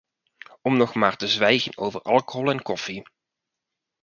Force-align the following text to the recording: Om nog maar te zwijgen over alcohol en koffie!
Om 0.61 0.77
nog 0.77 0.93
maar 0.95 1.17
te 1.17 1.27
zwijgen 1.27 1.77
over 1.77 2.01
alcohol 2.01 2.51
en 2.51 2.61
koffie! 2.61 3.03